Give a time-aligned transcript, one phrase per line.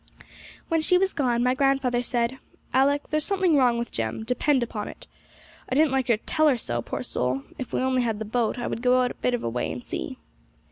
[0.67, 2.39] When she was gone, my grandfather said
[2.73, 5.05] 'Alick, there's something wrong with Jem, depend upon it!
[5.69, 7.43] I didn't like to tell her so, poor soul!
[7.59, 9.83] If we only had the boat, I would go out a bit of way and
[9.83, 10.17] see.'